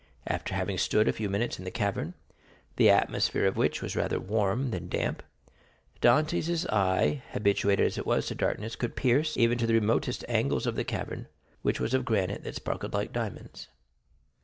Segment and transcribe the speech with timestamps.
[0.25, 2.15] After having stood a few minutes in the cavern,
[2.77, 5.21] the atmosphere of which was rather warm than damp,
[6.01, 10.65] Dantès' eye, habituated as it was to darkness, could pierce even to the remotest angles
[10.65, 11.27] of the cavern,
[11.61, 13.67] which was of granite that sparkled like diamonds.